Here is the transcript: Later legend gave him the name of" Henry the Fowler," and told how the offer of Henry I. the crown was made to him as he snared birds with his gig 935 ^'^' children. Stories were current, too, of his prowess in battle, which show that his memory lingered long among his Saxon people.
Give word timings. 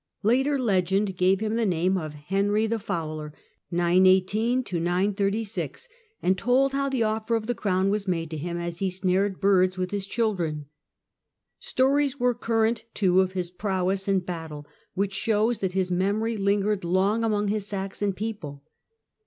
Later 0.23 0.57
legend 0.57 1.15
gave 1.15 1.41
him 1.41 1.57
the 1.57 1.63
name 1.63 1.95
of" 1.95 2.15
Henry 2.33 2.65
the 2.65 2.79
Fowler," 2.79 3.35
and 3.71 4.63
told 6.39 6.71
how 6.73 6.89
the 6.89 7.03
offer 7.03 7.35
of 7.35 7.43
Henry 7.43 7.43
I. 7.43 7.45
the 7.45 7.53
crown 7.53 7.89
was 7.91 8.07
made 8.07 8.31
to 8.31 8.37
him 8.37 8.57
as 8.57 8.79
he 8.79 8.89
snared 8.89 9.39
birds 9.39 9.77
with 9.77 9.91
his 9.91 10.07
gig 10.07 10.17
935 10.17 10.63
^'^' 10.65 10.65
children. 10.65 10.65
Stories 11.59 12.19
were 12.19 12.33
current, 12.33 12.85
too, 12.95 13.21
of 13.21 13.33
his 13.33 13.51
prowess 13.51 14.07
in 14.07 14.21
battle, 14.21 14.65
which 14.95 15.13
show 15.13 15.53
that 15.53 15.73
his 15.73 15.91
memory 15.91 16.35
lingered 16.35 16.83
long 16.83 17.23
among 17.23 17.49
his 17.49 17.67
Saxon 17.67 18.11
people. 18.13 18.63